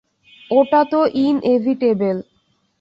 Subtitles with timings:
[0.51, 2.17] ওটা তো ইনএভিটেবেল!